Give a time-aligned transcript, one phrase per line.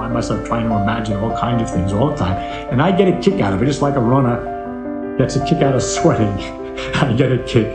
[0.00, 2.36] find myself trying to imagine all kinds of things all the time.
[2.72, 4.38] And I get a kick out of it, just like a runner
[5.18, 6.32] gets a kick out of sweating.
[6.94, 7.68] I get a kick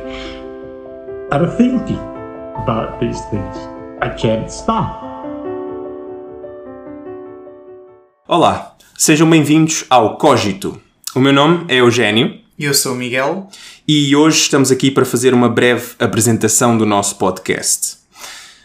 [1.32, 2.02] out of thinking
[2.64, 3.56] about these things.
[4.02, 5.04] I can't stop.
[8.28, 10.82] Olá, sejam bem-vindos ao Cogito.
[11.16, 12.40] O meu nome é Eugênio.
[12.58, 13.48] E eu sou o Miguel.
[13.88, 18.05] E hoje estamos aqui para fazer uma breve apresentação do nosso podcast.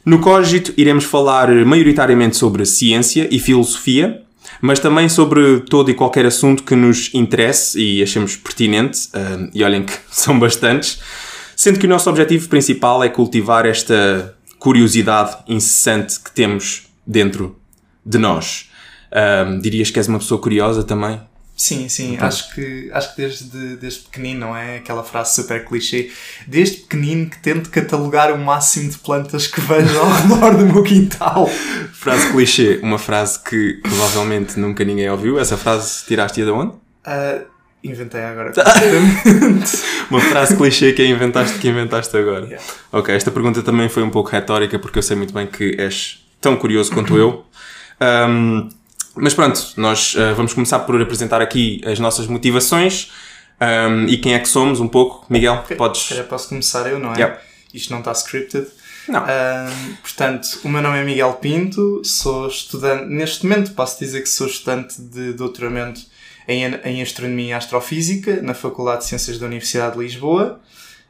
[0.04, 4.22] No Cogito iremos falar maioritariamente sobre ciência e filosofia,
[4.60, 9.10] mas também sobre todo e qualquer assunto que nos interesse e achemos pertinente,
[9.52, 11.00] e olhem que são bastantes,
[11.54, 17.56] sendo que o nosso objetivo principal é cultivar esta curiosidade incessante que temos dentro
[18.04, 18.70] de nós.
[19.60, 21.20] Dirias que és uma pessoa curiosa também?
[21.60, 22.26] Sim, sim, então.
[22.26, 24.78] acho que, acho que desde, desde pequenino, não é?
[24.78, 26.10] Aquela frase super clichê.
[26.46, 30.82] Desde pequenino que tento catalogar o máximo de plantas que vejo ao redor do meu
[30.82, 31.46] quintal.
[31.92, 35.38] Frase clichê, uma frase que provavelmente nunca ninguém ouviu.
[35.38, 36.72] Essa frase tiraste-a de onde?
[36.72, 37.44] Uh,
[37.84, 38.54] inventei agora.
[40.10, 42.46] uma frase clichê que inventaste que inventaste agora.
[42.46, 42.64] Yeah.
[42.90, 46.26] Ok, esta pergunta também foi um pouco retórica porque eu sei muito bem que és
[46.40, 47.44] tão curioso quanto eu.
[48.00, 48.70] Um,
[49.20, 53.10] mas pronto, nós uh, vamos começar por apresentar aqui as nossas motivações
[53.60, 55.26] um, e quem é que somos um pouco.
[55.28, 55.76] Miguel, okay.
[55.76, 56.08] podes.
[56.08, 57.16] Já posso começar eu, não é?
[57.16, 57.38] Yeah.
[57.72, 58.66] Isto não está scripted.
[59.06, 59.22] Não.
[59.22, 64.28] Um, portanto, o meu nome é Miguel Pinto, sou estudante, neste momento posso dizer que
[64.28, 66.00] sou estudante de doutoramento
[66.46, 70.60] em, em Astronomia e Astrofísica na Faculdade de Ciências da Universidade de Lisboa.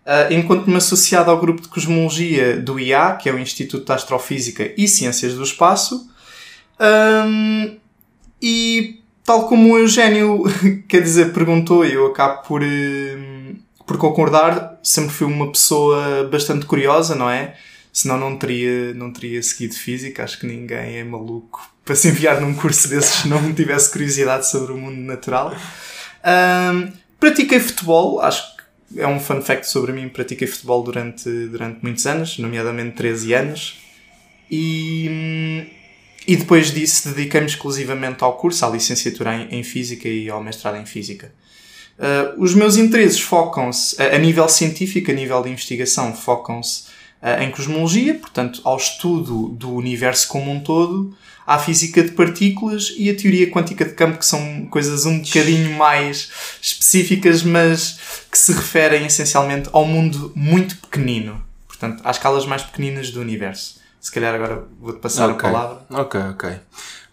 [0.06, 4.72] Uh, enquanto-me associado ao grupo de Cosmologia do IA, que é o Instituto de Astrofísica
[4.76, 6.08] e Ciências do Espaço.
[6.80, 7.78] Um,
[8.42, 10.44] e tal como o Eugênio,
[10.88, 17.14] quer dizer, perguntou, eu acabo por, hum, por concordar, sempre fui uma pessoa bastante curiosa,
[17.14, 17.54] não é?
[17.92, 22.40] Senão não teria, não teria seguido física, acho que ninguém é maluco para se enviar
[22.40, 25.54] num curso desses se não tivesse curiosidade sobre o mundo natural.
[26.24, 31.82] Um, pratiquei futebol, acho que é um fun fact sobre mim, pratiquei futebol durante, durante
[31.82, 33.78] muitos anos, nomeadamente 13 anos.
[34.50, 35.79] E hum,
[36.26, 40.76] e depois disso dediquei-me exclusivamente ao curso, à licenciatura em, em Física e ao mestrado
[40.76, 41.32] em Física.
[41.98, 46.84] Uh, os meus interesses focam-se, a, a, nível científico, a nível de investigação, focam-se
[47.22, 51.14] uh, em cosmologia, portanto, ao estudo do universo como um todo,
[51.46, 55.76] à física de partículas e à teoria quântica de campo, que são coisas um bocadinho
[55.76, 56.30] mais
[56.62, 57.98] específicas, mas
[58.30, 63.79] que se referem essencialmente ao mundo muito pequenino, portanto, às escalas mais pequeninas do universo.
[64.00, 65.48] Se calhar agora vou-te passar okay.
[65.48, 65.78] a palavra.
[65.90, 66.50] Ok, ok.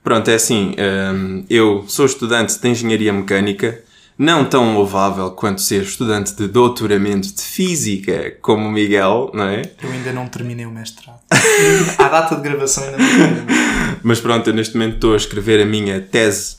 [0.04, 0.74] Pronto, é assim,
[1.14, 3.84] um, eu sou estudante de Engenharia Mecânica,
[4.18, 9.64] não tão louvável quanto ser estudante de doutoramento de Física como o Miguel, não é?
[9.84, 11.20] Eu ainda não terminei o mestrado.
[12.00, 13.56] à data de gravação ainda não terminei.
[14.02, 16.58] Mas pronto, eu neste momento estou a escrever a minha tese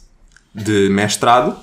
[0.55, 1.57] de mestrado.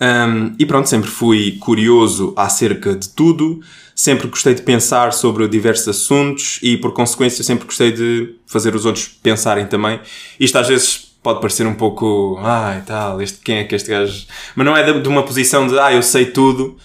[0.00, 3.60] Um, e pronto, sempre fui curioso acerca de tudo,
[3.94, 8.84] sempre gostei de pensar sobre diversos assuntos e, por consequência, sempre gostei de fazer os
[8.84, 10.00] outros pensarem também.
[10.38, 13.90] Isto às vezes pode parecer um pouco, ai ah, tal, este, quem é que este
[13.90, 14.24] gajo.
[14.54, 16.76] Mas não é de, de uma posição de, ah, eu sei tudo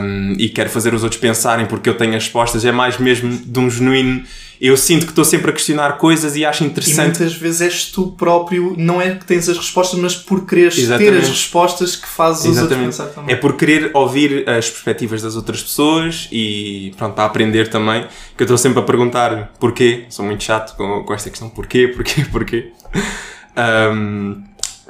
[0.00, 3.36] um, e quero fazer os outros pensarem porque eu tenho as respostas, é mais mesmo
[3.36, 4.24] de um genuíno
[4.62, 7.16] eu sinto que estou sempre a questionar coisas e acho interessante.
[7.16, 10.78] E muitas vezes és tu próprio, não é que tens as respostas, mas por quereres
[10.78, 11.16] Exatamente.
[11.16, 13.34] ter as respostas que fazes os outros pensar também.
[13.34, 18.06] É por querer ouvir as perspectivas das outras pessoas e pronto, para aprender também,
[18.36, 20.04] que eu estou sempre a perguntar porquê.
[20.08, 22.70] Sou muito chato com, com esta questão, porquê, porquê, porquê.
[23.56, 24.44] Um,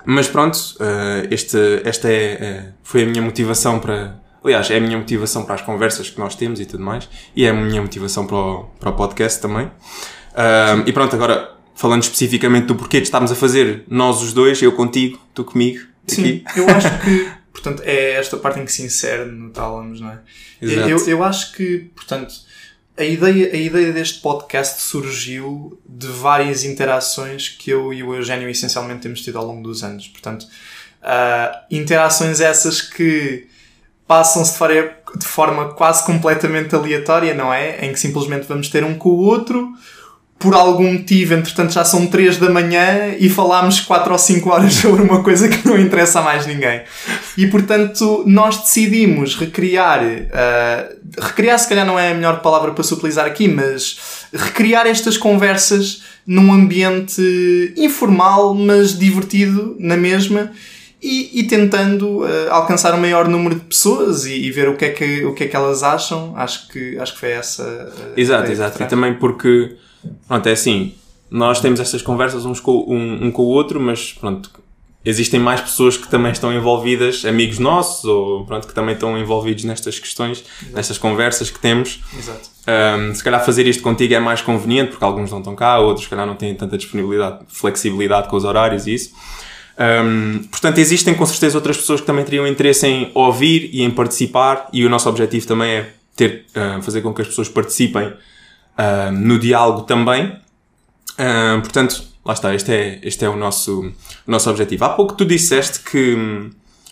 [0.04, 4.80] mas pronto, uh, este, esta é, é, foi a minha motivação para, Aliás, é a
[4.80, 7.08] minha motivação para as conversas que nós temos e tudo mais.
[7.34, 9.66] E é a minha motivação para o, para o podcast também.
[9.66, 14.60] Um, e pronto, agora falando especificamente do porquê de estarmos a fazer nós os dois,
[14.62, 15.84] eu contigo, tu comigo.
[16.06, 20.10] Sim, eu acho que, portanto, é esta parte em que se insere no Tálamos, não
[20.10, 20.18] é?
[20.60, 20.88] Exato.
[20.88, 22.34] Eu, eu acho que, portanto,
[22.96, 28.48] a ideia, a ideia deste podcast surgiu de várias interações que eu e o Eugênio
[28.48, 30.08] essencialmente temos tido ao longo dos anos.
[30.08, 33.48] Portanto, uh, interações essas que
[34.12, 34.58] passam-se
[35.16, 37.78] de, forma quase completamente aleatória, não é?
[37.86, 39.72] Em que simplesmente vamos ter um com o outro,
[40.38, 44.74] por algum motivo, entretanto já são 3 da manhã e falámos 4 ou 5 horas
[44.76, 46.82] sobre uma coisa que não interessa a mais ninguém.
[47.38, 52.84] E portanto nós decidimos recriar, uh, recriar se calhar não é a melhor palavra para
[52.84, 60.52] se utilizar aqui, mas recriar estas conversas num ambiente informal, mas divertido na mesma
[61.02, 64.84] e, e tentando uh, alcançar o maior número de pessoas e, e, ver o que,
[64.84, 66.32] é que, o que é que elas acham.
[66.36, 67.64] Acho que, acho que foi essa.
[67.64, 68.82] Uh, exato, exato.
[68.82, 69.76] E também porque,
[70.28, 70.94] pronto, é assim,
[71.28, 74.48] nós temos estas conversas uns com, um, um com o outro, mas pronto,
[75.04, 79.64] existem mais pessoas que também estão envolvidas, amigos nossos, ou pronto, que também estão envolvidos
[79.64, 82.00] nestas questões, nestas conversas que temos.
[82.16, 82.48] Exato.
[82.62, 86.04] Um, se calhar fazer isto contigo é mais conveniente, porque alguns não estão cá, outros
[86.04, 89.10] se calhar não têm tanta disponibilidade, flexibilidade com os horários e isso.
[89.78, 93.90] Um, portanto, existem com certeza outras pessoas que também teriam interesse em ouvir e em
[93.90, 98.08] participar, e o nosso objetivo também é ter, uh, fazer com que as pessoas participem
[98.08, 100.26] uh, no diálogo também.
[101.12, 103.92] Uh, portanto, lá está, este é, este é o, nosso,
[104.26, 104.84] o nosso objetivo.
[104.84, 106.50] Há pouco tu disseste que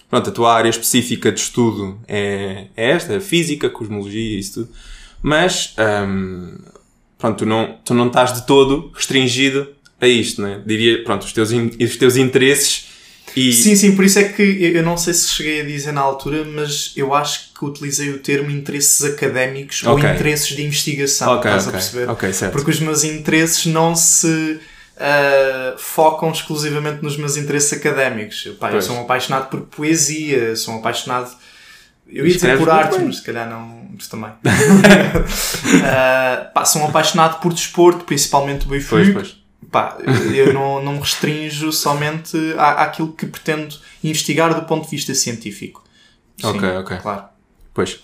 [0.08, 4.64] pronto, a tua área específica de estudo é, é esta, a física, cosmologia e isso
[4.64, 4.72] tudo,
[5.22, 5.74] mas
[6.06, 6.58] um,
[7.16, 9.68] pronto, tu não, tu não estás de todo restringido
[10.00, 10.60] a isto, né?
[10.64, 12.86] Diria, pronto, os teus, os teus interesses
[13.36, 13.52] e...
[13.52, 16.44] Sim, sim, por isso é que eu não sei se cheguei a dizer na altura,
[16.44, 19.92] mas eu acho que utilizei o termo interesses académicos Ok.
[20.08, 22.10] ou interesses de investigação, Ok, estás ok, a perceber?
[22.10, 22.52] ok, certo.
[22.52, 24.58] Porque os meus interesses não se
[24.98, 28.48] ah, focam exclusivamente nos meus interesses académicos.
[28.58, 28.84] Pá, eu Pois.
[28.84, 31.30] sou um apaixonado por poesia, sou um apaixonado.
[32.12, 33.88] Eu ia dizer por artes, mas se calhar não.
[33.96, 34.30] Tu também.
[35.84, 39.12] Ah, pá, sou um apaixonado por desporto, principalmente o Pois, Benfica.
[39.12, 39.39] pois.
[39.70, 39.98] Pá,
[40.34, 45.14] eu não, não me restrinjo somente à, àquilo que pretendo investigar do ponto de vista
[45.14, 45.84] científico.
[46.42, 46.98] Ok, ok.
[46.98, 47.24] Claro.
[47.74, 48.00] Pois.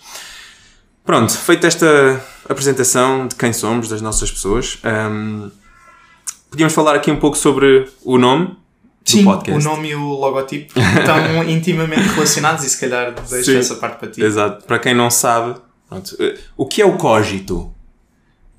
[1.03, 5.49] Pronto, feita esta apresentação de quem somos, das nossas pessoas, hum,
[6.49, 10.77] podíamos falar aqui um pouco sobre o nome do Sim, o nome e o logotipo
[10.77, 13.57] estão intimamente relacionados e se calhar deixo Sim.
[13.57, 14.21] essa parte para ti.
[14.21, 14.65] Exato.
[14.65, 15.57] Para quem não sabe,
[15.87, 16.97] pronto, eh, o que é o?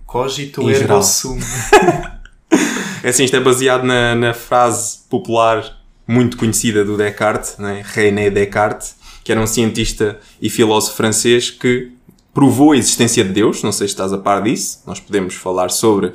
[0.06, 1.38] Cogito Em ergo sum.
[3.08, 7.82] É assim, isto é baseado na, na frase popular muito conhecida do Descartes, né?
[7.82, 11.90] René Descartes, que era um cientista e filósofo francês que
[12.34, 13.62] provou a existência de Deus.
[13.62, 14.80] Não sei se estás a par disso.
[14.86, 16.12] Nós podemos falar sobre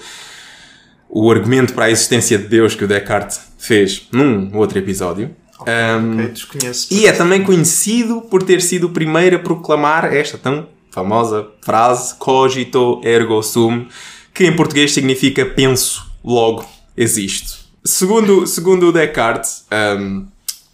[1.10, 5.36] o argumento para a existência de Deus que o Descartes fez num outro episódio.
[5.62, 6.94] Um, Ok, desconheço.
[6.94, 12.14] e é também conhecido por ter sido o primeiro a proclamar esta tão famosa frase
[12.20, 13.88] cogito ergo sum,
[14.32, 17.64] que em português significa penso, logo existo.
[17.84, 19.66] Segundo, segundo o Descartes,
[20.00, 20.26] hum,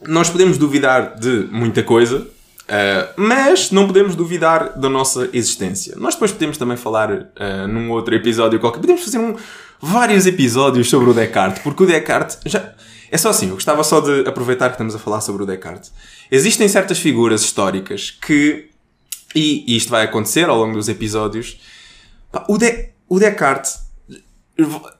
[0.07, 5.95] nós podemos duvidar de muita coisa, uh, mas não podemos duvidar da nossa existência.
[5.97, 8.79] Nós depois podemos também falar uh, num outro episódio qualquer.
[8.79, 9.35] Podemos fazer um-
[9.81, 12.73] vários episódios sobre o Descartes, porque o Descartes já.
[13.11, 15.91] É só assim, eu gostava só de aproveitar que estamos a falar sobre o Descartes.
[16.29, 18.69] Existem certas figuras históricas que.
[19.33, 21.59] E, e isto vai acontecer ao longo dos episódios.
[22.47, 23.88] O, De, o Descartes.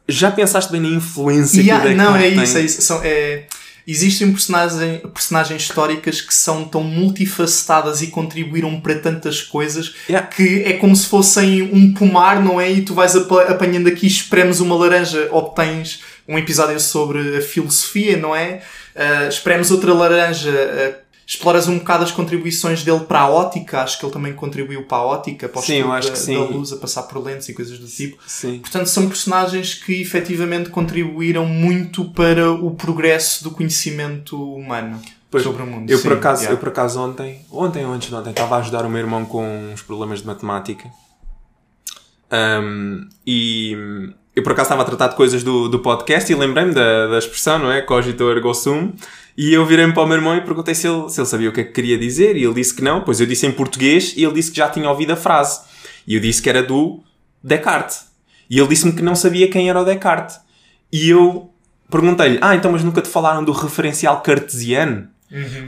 [0.08, 2.44] Já pensaste bem na influência há- que o não, é tem?
[2.44, 2.82] isso, é isso.
[2.82, 3.44] São, é,
[3.88, 10.28] existem personagem, personagens históricas que são tão multifacetadas e contribuíram para tantas coisas Yeah.
[10.28, 12.72] que é como se fossem um pomar, não é?
[12.72, 18.18] E tu vais apa- apanhando aqui, espremes uma laranja, obtens um episódio sobre a filosofia,
[18.18, 18.62] não é?
[18.96, 24.00] Ah, espremes outra laranja, ah, exploras um bocado as contribuições dele para a ótica, acho
[24.00, 26.34] que ele também contribuiu para a ótica, para o Sim, eu acho da, que sim.
[26.34, 28.18] da luz, a passar por lentes e coisas do tipo.
[28.26, 28.58] Sim.
[28.58, 35.00] Portanto, são personagens que efetivamente contribuíram muito para o progresso do conhecimento humano
[35.30, 35.88] Pois, sobre o mundo.
[35.88, 36.56] Eu Sim, por, acaso, yeah.
[36.56, 39.24] eu por acaso ontem, ontem ou antes de ontem, estava a ajudar o meu irmão
[39.24, 40.90] com uns problemas de matemática.
[42.32, 43.78] Um, e
[44.36, 47.20] eu por acaso estava a tratar de coisas do, do podcast e lembrei-me da, da
[47.20, 47.84] expressão, não é?
[47.84, 48.94] Cogito ergo sum.
[49.42, 51.54] E eu virei-me para o meu irmão e perguntei se ele, se ele sabia o
[51.54, 52.36] que é que queria dizer.
[52.36, 53.00] E ele disse que não.
[53.02, 55.62] Pois eu disse em português e ele disse que já tinha ouvido a frase.
[56.06, 57.00] E eu disse que era do
[57.42, 58.08] Descartes.
[58.50, 60.38] E ele disse-me que não sabia quem era o Descartes.
[60.92, 61.50] E eu
[61.90, 65.08] perguntei-lhe: Ah, então, mas nunca te falaram do referencial cartesiano?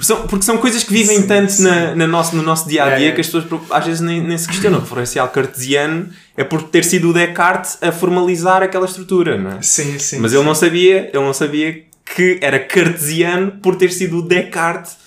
[0.02, 1.22] São- porque são coisas que vivem Uhum.
[1.22, 1.64] Sim, tanto sim.
[1.64, 3.16] na, na nosso, no nosso dia a dia Yeah, yeah.
[3.16, 4.80] que as pessoas às vezes nem, nem se questionam.
[4.80, 9.62] O referencial cartesiano é por ter sido o Descartes a formalizar aquela estrutura, não é?
[9.62, 10.18] Sim, sim.
[10.20, 11.84] Mas ele não sabia, ele não sabia
[12.16, 14.98] que era cartesiano por ter sido o Descartes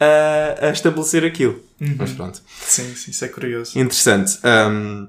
[0.00, 1.60] a, a estabelecer aquilo.
[1.80, 1.94] Uhum.
[1.98, 2.40] Mas pronto.
[2.66, 3.78] Sim, sim, isso é curioso.
[3.78, 4.38] Interessante.
[4.44, 5.08] Hum,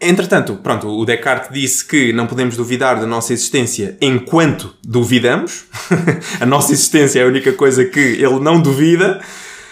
[0.00, 5.64] Entretanto, pronto, o Descartes disse que não podemos duvidar da nossa existência enquanto duvidamos.
[6.38, 9.20] a nossa existência é a única coisa que ele não duvida.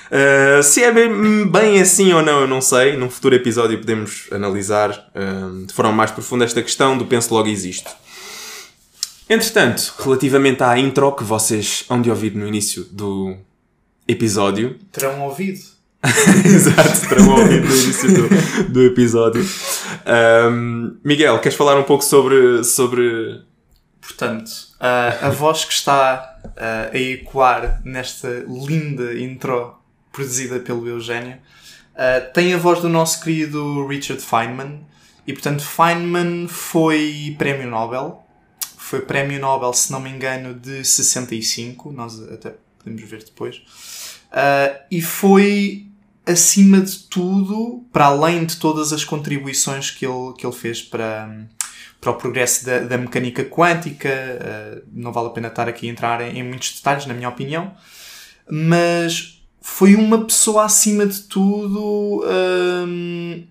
[0.07, 2.97] Uh, se é bem, bem assim ou não, eu não sei.
[2.97, 7.49] Num futuro episódio podemos analisar hum, de forma mais profunda esta questão do penso logo
[7.49, 7.91] existo.
[9.29, 13.37] Entretanto, relativamente à intro que vocês hão de ouvir no início do
[14.07, 15.61] episódio, Terão ouvido.
[16.45, 19.45] Exato, terão ouvido no início do, do episódio.
[20.05, 22.63] Ahm, Miguel, queres falar um pouco sobre.
[22.63, 23.43] sobre...
[24.01, 29.75] Portanto, a, a voz que está a ecoar nesta linda intro
[30.13, 31.39] produzida pelo Eugénio
[31.97, 34.87] ah, tem a voz do nosso querido Richard Feynman,
[35.27, 38.26] E portanto, Feynman foi prémio Nobel.
[38.87, 41.91] Foi prémio Nobel, se não me engano, de 65.
[41.91, 43.57] Nós até podemos ver depois.
[44.31, 45.89] Uh, e foi,
[46.25, 51.49] acima de tudo, para além de todas as contribuições que ele, que ele fez para,
[52.01, 55.91] para o progresso da, da mecânica quântica, uh, não vale a pena estar aqui a
[55.91, 57.75] entrar em, em muitos detalhes, na minha opinião,
[58.49, 62.25] mas foi uma pessoa acima de tudo.
[62.25, 63.49] Um,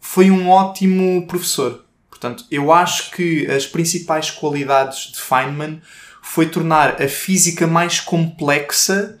[0.00, 1.84] foi um ótimo professor.
[2.22, 5.82] Portanto, eu acho que as principais qualidades de Feynman
[6.22, 9.18] foi tornar a física mais complexa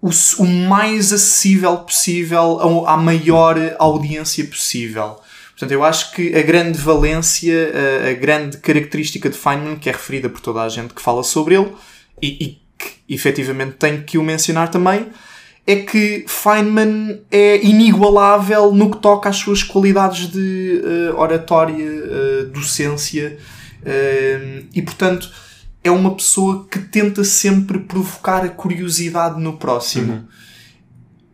[0.00, 5.20] o, o mais acessível possível à maior audiência possível.
[5.50, 7.70] Portanto, eu acho que a grande valência,
[8.02, 11.22] a, a, grande característica de Feynman, que é referida por toda a gente que fala
[11.22, 11.70] sobre ele,
[12.22, 15.10] e, e que efetivamente tenho que o mencionar também,
[15.66, 22.46] é que Feynman é inigualável no que toca às suas qualidades de uh, oratória, uh,
[22.50, 23.36] docência,
[23.82, 25.28] uh, e portanto
[25.82, 30.12] é uma pessoa que tenta sempre provocar a curiosidade no próximo.
[30.12, 30.24] Uhum.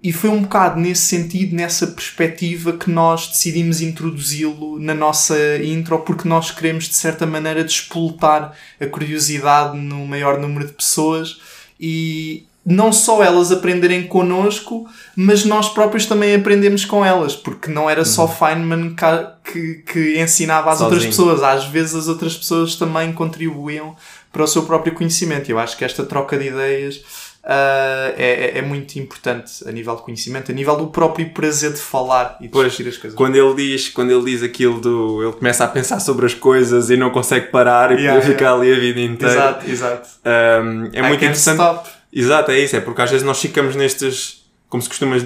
[0.02, 6.00] E foi um bocado nesse sentido, nessa perspectiva, que nós decidimos introduzi-lo na nossa intro,
[6.00, 11.40] porque nós queremos, de certa maneira, despoltar a curiosidade no maior número de pessoas
[11.78, 17.90] e não só elas aprenderem connosco, mas nós próprios também aprendemos com elas, porque não
[17.90, 18.28] era só uhum.
[18.28, 18.96] Feynman
[19.44, 20.94] que, que ensinava às Sozinho.
[20.94, 23.96] outras pessoas, às vezes as outras pessoas também contribuíam
[24.32, 25.50] para o seu próprio conhecimento.
[25.50, 27.02] Eu acho que esta troca de ideias
[27.44, 31.80] Uh, é, é, muito importante a nível de conhecimento, a nível do próprio prazer de
[31.80, 33.14] falar e de pois, as coisas.
[33.14, 36.88] Quando ele diz, quando ele diz aquilo do ele começa a pensar sobre as coisas
[36.88, 38.62] e não consegue parar e yeah, ficar yeah.
[38.62, 39.34] ali a vida inteira.
[39.34, 40.08] Exato, exato.
[40.24, 41.58] Um, é I muito interessante.
[41.58, 42.01] Stop.
[42.12, 44.42] Exato, é isso, é porque às vezes nós ficamos nestes
[44.72, 45.16] como se costuma,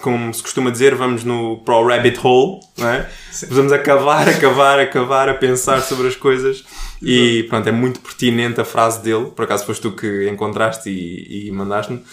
[0.00, 3.10] como se costuma dizer, vamos no para o rabbit hole, não é?
[3.48, 6.64] Vamos acabar, acabar, acabar a pensar sobre as coisas
[7.02, 11.48] e pronto, é muito pertinente a frase dele, por acaso foste tu que encontraste e,
[11.48, 12.04] e mandaste-me.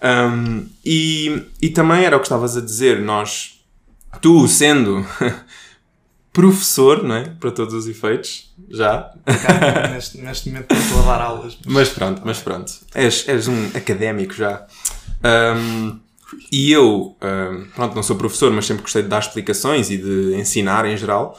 [0.00, 3.60] Um, e, e também era o que estavas a dizer, nós,
[4.22, 5.04] tu sendo
[6.38, 7.24] professor, não é?
[7.40, 9.12] Para todos os efeitos, já.
[9.92, 11.58] neste, neste momento estou a dar aulas.
[11.64, 12.72] Mas, mas pronto, mas pronto.
[12.94, 14.64] És, és um académico já.
[15.56, 15.98] Um,
[16.52, 20.36] e eu, um, pronto, não sou professor, mas sempre gostei de dar explicações e de
[20.36, 21.36] ensinar em geral.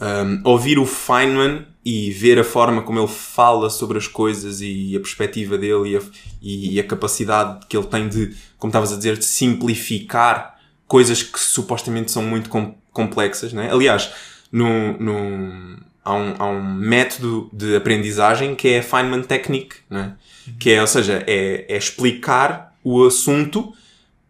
[0.00, 4.96] Um, ouvir o Feynman e ver a forma como ele fala sobre as coisas e
[4.96, 6.00] a perspectiva dele e a,
[6.40, 11.38] e a capacidade que ele tem de, como estavas a dizer, de simplificar coisas que
[11.38, 13.52] supostamente são muito com, complexas.
[13.52, 13.70] Né?
[13.70, 14.10] Aliás,
[14.50, 20.14] no, no, há, um, há um método de aprendizagem que é a Feynman Technique, né?
[20.58, 23.72] que é, ou seja, é, é explicar o assunto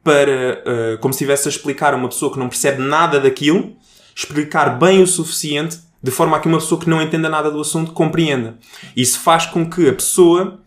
[0.03, 3.77] para, uh, como se estivesse a explicar a uma pessoa que não percebe nada daquilo,
[4.15, 7.61] explicar bem o suficiente de forma a que uma pessoa que não entenda nada do
[7.61, 8.57] assunto compreenda.
[8.97, 10.59] Isso faz com que a pessoa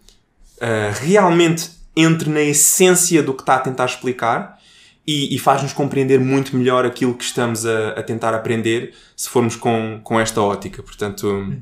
[0.58, 4.60] uh, realmente entre na essência do que está a tentar explicar
[5.06, 9.56] e, e faz-nos compreender muito melhor aquilo que estamos a, a, tentar aprender se formos
[9.56, 10.82] com, com esta ótica.
[10.82, 11.62] Portanto, uhum.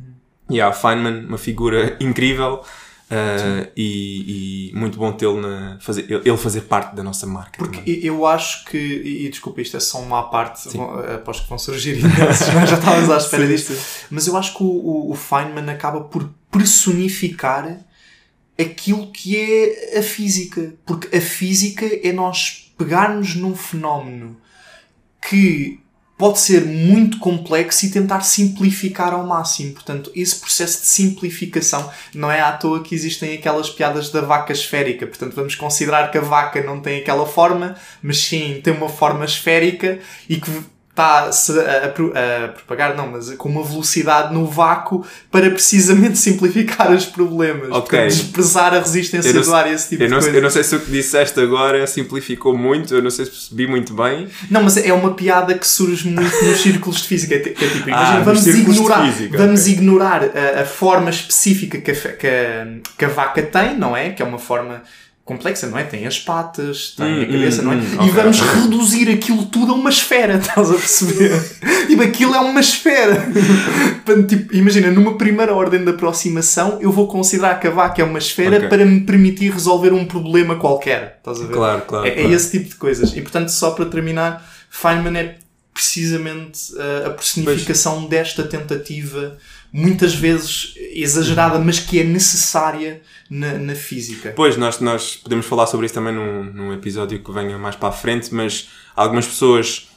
[0.49, 2.63] yeah, Feynman, uma figura incrível.
[3.11, 5.41] Uh, e, e, muito bom tê-lo
[5.81, 7.57] fazer, ele fazer parte da nossa marca.
[7.57, 8.05] Porque também.
[8.05, 10.69] eu acho que, e, desculpa, isto é só uma parte,
[11.13, 14.05] após que vão surgir imensos, já estávamos à espera sim, disto, sim.
[14.11, 17.79] mas eu acho que o, o, Feynman acaba por personificar
[18.57, 24.37] aquilo que é a física, porque a física é nós pegarmos num fenómeno
[25.27, 25.79] que
[26.21, 29.73] pode ser muito complexo e tentar simplificar ao máximo.
[29.73, 34.53] Portanto, esse processo de simplificação não é à toa que existem aquelas piadas da vaca
[34.53, 35.07] esférica.
[35.07, 39.25] Portanto, vamos considerar que a vaca não tem aquela forma, mas sim tem uma forma
[39.25, 39.97] esférica
[40.29, 40.51] e que
[41.01, 46.91] está-se a, a, a, propagar, não, mas com uma velocidade no vácuo para precisamente simplificar
[46.91, 47.69] os problemas.
[47.71, 48.07] Ok.
[48.07, 50.35] Desprezar a resistência não, do ar e esse tipo de não, coisa.
[50.35, 53.67] Eu não sei se o que disseste agora simplificou muito, eu não sei se percebi
[53.67, 54.27] muito bem.
[54.49, 57.39] Não, mas é uma piada que surge muito nos círculos de física.
[57.39, 59.73] Que é tipo, imagina, ah, vamos ignorar, física, vamos okay.
[59.73, 64.11] ignorar a, a, forma específica que a, que, que a vaca tem, não é?
[64.11, 64.83] Que é uma forma
[65.23, 65.83] complexa, não é?
[65.83, 67.75] Tem as patas, tem hum, a cabeça, hum, não é?
[67.75, 68.61] Hum, e okay, vamos okay.
[68.61, 71.41] reduzir aquilo tudo a uma esfera, estás a perceber?
[71.87, 73.27] tipo, aquilo é uma esfera.
[74.27, 78.19] tipo, imagina, numa primeira ordem de aproximação, eu vou considerar que a vaca é uma
[78.19, 78.69] esfera okay.
[78.69, 81.53] para me permitir resolver um problema qualquer, estás a ver?
[81.53, 82.05] Claro, claro.
[82.05, 82.29] É, é claro.
[82.29, 83.15] é esse tipo de coisas.
[83.15, 85.37] E portanto, só para terminar, Feynman é
[85.73, 88.09] precisamente a, a personificação pois.
[88.09, 89.37] desta tentativa
[89.71, 94.33] muitas vezes exagerada, mas que é necessária na, na física.
[94.35, 97.89] Pois, nós, nós podemos falar sobre isso também num, num episódio que venha mais para
[97.89, 99.89] a frente, mas algumas pessoas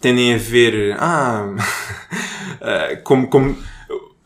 [0.00, 0.96] tendem a ver.
[0.98, 1.54] Ah.
[2.60, 3.56] eh, como, como.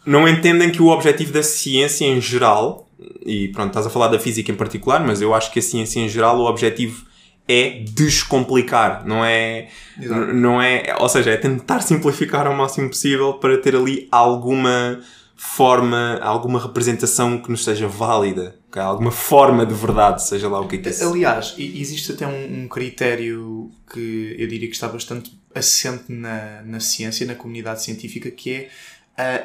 [0.04, 2.88] Não entendem que o objetivo da ciência em geral.
[3.24, 6.00] E pronto, estás a falar da física em particular, mas eu acho que a ciência
[6.00, 7.04] em geral, o objetivo
[7.48, 9.68] é descomplicar, não é,
[10.00, 10.34] Exato.
[10.34, 15.00] não é, ou seja, é tentar simplificar ao máximo possível para ter ali alguma
[15.36, 18.82] forma, alguma representação que nos seja válida, ok?
[18.82, 21.08] alguma forma de verdade, seja lá o que é que isso.
[21.08, 26.80] Aliás, existe até um, um critério que eu diria que está bastante assente na, na
[26.80, 28.68] ciência, na comunidade científica, que é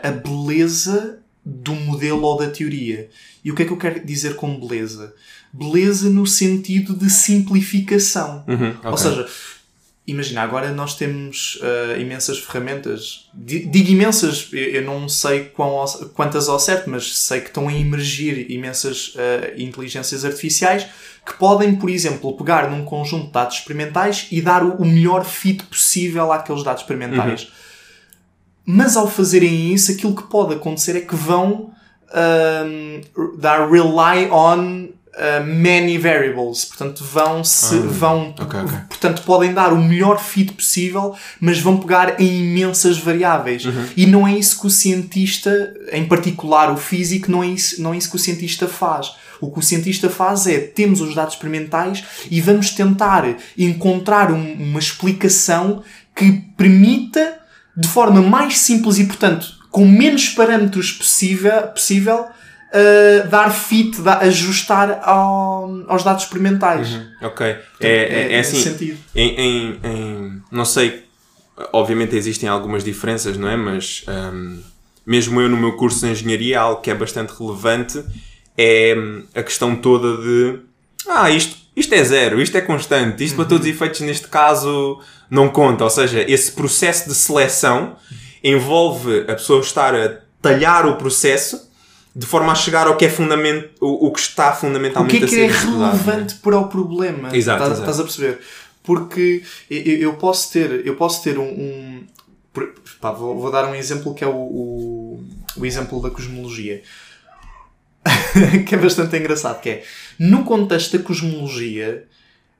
[0.04, 3.10] a, a beleza do modelo ou da teoria.
[3.44, 5.14] E o que é que eu quero dizer com beleza?
[5.52, 8.44] Beleza no sentido de simplificação.
[8.48, 8.98] Uhum, Ou ok.
[8.98, 9.28] seja,
[10.08, 13.30] imagina, agora nós temos ah, imensas ferramentas.
[13.34, 15.84] Di- Digo imensas, eu não sei quão
[16.14, 20.86] quantas ao certo, mas sei que estão a emergir imensas ah, inteligências artificiais
[21.26, 25.24] que podem, por exemplo, pegar num conjunto de dados experimentais e dar o o melhor
[25.26, 27.48] fit possível àqueles dados experimentais.
[28.66, 31.72] Mas ao fazerem isso, aquilo que pode acontecer é que vão
[32.14, 33.02] ahm,
[33.40, 36.66] dar rely on ah, many variables.
[36.66, 38.78] Portanto, vão se vão ok, ok.
[38.88, 43.64] portanto podem dar o melhor fit possível, mas vão pegar em imensas variáveis.
[43.98, 47.94] E não é isso que o cientista, em particular o físico, não é isso, não
[47.94, 49.12] é isso que o cientista faz.
[49.42, 53.26] O que o cientista faz é temos os dados experimentais e vamos tentar
[53.58, 55.82] encontrar um- uma explicação
[56.16, 57.40] que permita
[57.76, 64.22] de forma mais simples e, portanto, com menos parâmetros possível, possível uh, dar fit, dar-
[64.24, 66.90] ajustar ao- aos dados experimentais.
[67.22, 67.46] Ok.
[67.46, 68.70] É, é, é nesse assim.
[68.72, 68.98] sentido.
[69.16, 71.06] Em, em, em- não sei,
[71.72, 73.56] obviamente existem algumas diferenças, não é?
[73.56, 74.60] Mas hum,
[75.06, 78.04] mesmo eu no meu curso de engenharia, algo que é bastante relevante
[78.58, 80.60] é hum, a questão toda de
[81.08, 85.00] ah, isto, isto é zero, isto é constante, isto para todos os efeitos neste caso
[85.30, 85.84] não conta.
[85.84, 87.96] Ou seja, esse processo de seleção
[88.44, 91.70] envolve a pessoa estar a talhar o processo
[92.14, 95.24] de forma a chegar ao que é fundamento, o, o que está O fundamentalmente que
[95.24, 95.48] é que é é?
[95.48, 97.36] relevante para o problema?
[97.36, 98.40] Exato, Estás, estás a perceber?
[98.84, 101.44] Porque eu, eu posso ter, eu posso ter um.
[101.44, 102.08] um-
[103.00, 105.24] pá, vou, vou dar um exemplo que é o, o,
[105.56, 106.82] o exemplo da cosmologia.
[108.68, 109.84] que é bastante engraçado, que é
[110.18, 112.06] no contexto da cosmologia,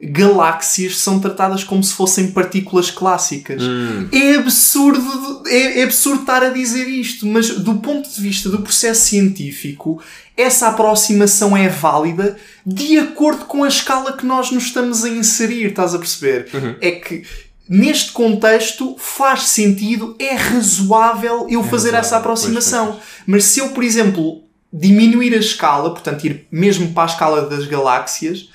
[0.02, 3.62] galáxias são tratadas como se fossem partículas clássicas.
[3.62, 4.08] Hum.
[4.12, 8.62] É absurdo, é, é absurdo estar a dizer isto, mas do ponto de vista do
[8.62, 10.02] processo científico,
[10.36, 12.36] essa aproximação é válida
[12.66, 16.48] de acordo com a escala que nós nos estamos a inserir, estás a perceber?
[16.82, 17.24] É que
[17.70, 23.00] neste contexto faz sentido, é razoável eu fazer razoável, essa aproximação.
[23.28, 27.66] Mas se eu, por exemplo, diminuir a escala, portanto ir mesmo para a escala das
[27.66, 28.50] galáxias,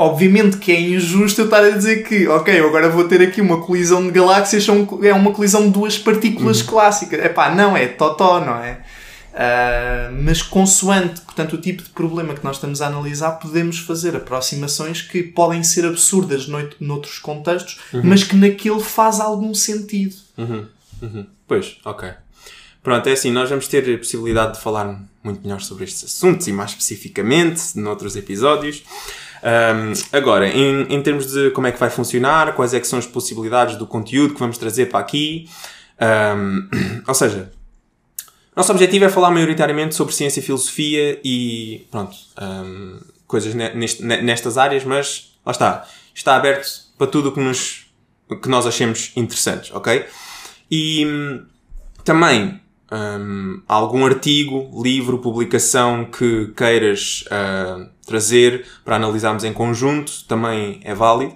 [0.00, 3.40] Obviamente que é injusto eu estar a dizer que, ok, eu agora vou ter aqui
[3.40, 4.64] uma colisão de galáxias,
[5.02, 7.18] é uma colisão de duas partículas clássicas.
[7.24, 8.80] Epá, não, é totó, não é?
[9.34, 14.14] Ah, mas consoante, portanto, o tipo de problema que nós estamos a analisar, podemos fazer
[14.14, 20.14] aproximações que podem ser absurdas nout- noutros contextos, mas que naquele faz algum sentido.
[21.48, 22.08] Pois, ok.
[22.88, 26.48] Pronto, é assim, nós vamos ter a possibilidade de falar muito melhor sobre estes assuntos
[26.48, 28.82] e mais especificamente noutros episódios.
[29.42, 32.98] Ahm, agora, em, em termos de como é que vai funcionar, quais é que são
[32.98, 35.50] as possibilidades do conteúdo que vamos trazer para aqui,
[36.00, 36.66] ahm,
[37.06, 37.52] ou seja,
[38.56, 44.02] nosso objetivo é falar maioritariamente sobre ciência e filosofia e pronto, ahm, coisas ne- neste-
[44.02, 49.12] ne- nestas áreas, mas lá está, está aberto para tudo o que, que nós achemos
[49.14, 50.06] interessantes, ok?
[50.70, 51.44] E hum,
[52.02, 52.58] também
[52.90, 60.94] hum, algum artigo, livro, publicação que queiras ah, trazer para analisarmos em conjunto também é
[60.94, 61.34] válido.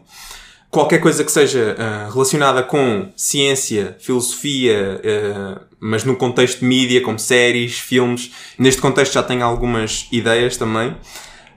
[0.71, 7.01] Qualquer coisa que seja ah, relacionada com ciência, filosofia, ah, mas no contexto de mídia,
[7.03, 8.31] como séries, filmes.
[8.57, 10.97] Neste contexto já tenho algumas ideias também.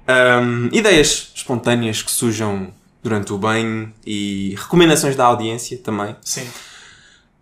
[0.07, 6.15] Um, ideias espontâneas que surjam durante o banho e recomendações da audiência também.
[6.23, 6.47] Sim.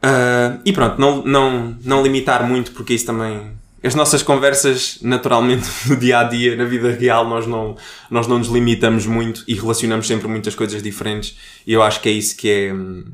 [0.04, 3.54] Uh, e pronto, não, não, não limitar muito, porque isso também.
[3.82, 7.78] As nossas conversas, naturalmente, no dia a dia, na vida real, nós não,
[8.12, 11.38] nós não nos limitamos muito e relacionamos sempre muitas coisas diferentes.
[11.66, 12.74] E eu acho que é isso que é.
[12.74, 13.06] hum,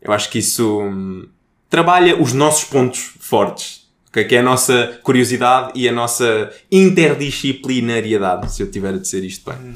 [0.00, 1.26] Eu acho que isso hum,
[1.68, 4.24] trabalha os nossos pontos fortes, ok?
[4.24, 9.50] que é a nossa curiosidade e a nossa interdisciplinariedade, se eu tiver a dizer isto
[9.50, 9.74] bem.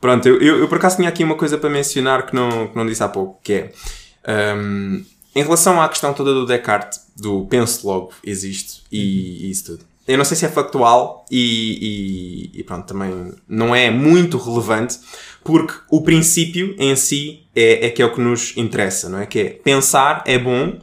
[0.00, 2.76] Pronto, eu, eu, eu por acaso tinha aqui uma coisa para mencionar que não, que
[2.76, 7.46] não disse há pouco, que é hum, em relação à questão toda do Descartes, do
[7.46, 9.84] penso logo, existe e, isso tudo.
[10.06, 14.98] eu não sei se é factual e, e, e pronto, também não é muito relevante,
[15.42, 19.26] porque o princípio em si é, é que é o que nos interessa, não é?
[19.26, 20.78] Que é pensar é bom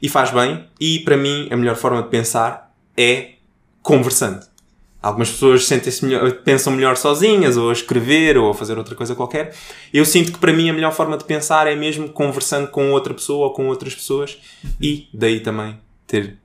[0.00, 3.34] e faz bem, e para mim a melhor forma de pensar é
[3.82, 4.51] conversando.
[5.02, 9.14] Algumas pessoas sentem-se melhor, pensam melhor sozinhas, ou a escrever, ou a fazer outra coisa
[9.14, 9.54] qualquer.
[9.92, 13.12] Eu sinto que para mim a melhor forma de pensar é mesmo conversando com outra
[13.12, 14.38] pessoa ou com outras pessoas,
[14.80, 16.36] e daí também ter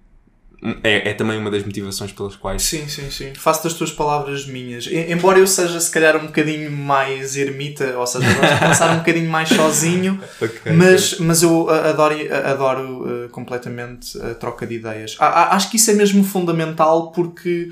[0.84, 2.63] é, é, também uma das motivações pelas quais.
[2.63, 3.34] Sim, sim, sim.
[3.36, 4.88] Faço das tuas palavras minhas.
[4.88, 8.98] Embora eu seja, se calhar, um bocadinho mais ermita, ou seja, gosto de pensar um
[8.98, 11.26] bocadinho mais sozinho, okay, mas, okay.
[11.26, 15.15] mas eu adoro, adoro uh, completamente a troca de ideias.
[15.20, 17.70] Acho que isso é mesmo fundamental porque.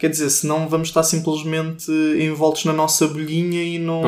[0.00, 4.00] Quer dizer, senão vamos estar simplesmente envoltos na nossa bolhinha e não,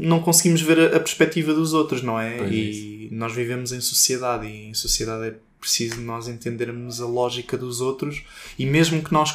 [0.00, 2.38] não conseguimos ver a, a perspectiva dos outros, não é?
[2.38, 3.14] Pois e isso.
[3.14, 8.24] nós vivemos em sociedade e em sociedade é preciso nós entendermos a lógica dos outros
[8.58, 9.32] e mesmo que nós,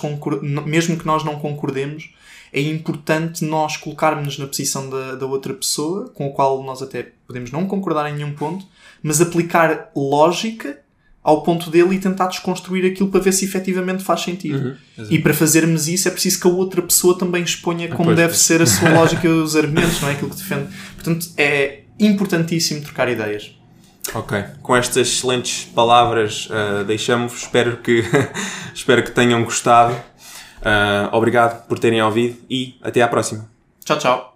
[0.66, 2.14] mesmo que nós não concordemos,
[2.52, 7.14] é importante nós colocarmos na posição da, da outra pessoa, com a qual nós até
[7.26, 8.66] podemos não concordar em nenhum ponto,
[9.02, 10.84] mas aplicar lógica
[11.24, 14.76] ao ponto dele e tentar desconstruir aquilo para ver se efetivamente faz sentido.
[14.98, 18.14] Uhum, e para fazermos isso é preciso que a outra pessoa também exponha como ah,
[18.14, 20.12] deve ser a sua lógica e os argumentos, não é?
[20.12, 20.68] Aquilo que defende.
[20.96, 23.56] Portanto, é importantíssimo trocar ideias.
[24.14, 27.44] Ok, com estas excelentes palavras uh, deixamos.
[27.44, 28.04] Espero que,
[28.76, 29.94] espero que tenham gostado.
[29.94, 33.50] Uh, obrigado por terem ouvido e até à próxima.
[33.84, 34.33] Tchau, tchau.